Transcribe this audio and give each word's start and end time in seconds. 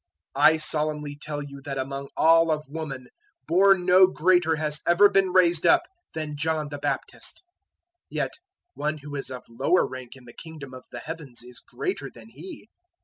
011:011 0.35 0.49
"I 0.53 0.57
solemnly 0.57 1.17
tell 1.21 1.43
you 1.43 1.61
that 1.63 1.77
among 1.77 2.09
all 2.17 2.49
of 2.49 2.67
woman 2.67 3.05
born 3.47 3.85
no 3.85 4.07
greater 4.07 4.55
has 4.55 4.81
ever 4.87 5.07
been 5.09 5.31
raised 5.31 5.63
up 5.63 5.83
than 6.15 6.35
John 6.35 6.69
the 6.69 6.79
Baptist; 6.79 7.43
yet 8.09 8.31
one 8.73 8.97
who 8.97 9.15
is 9.15 9.29
of 9.29 9.43
lower 9.47 9.85
rank 9.85 10.15
in 10.15 10.25
the 10.25 10.33
Kingdom 10.33 10.73
of 10.73 10.85
the 10.91 11.01
Heavens 11.01 11.43
is 11.43 11.59
greater 11.59 12.09
than 12.09 12.29
he. 12.29 12.67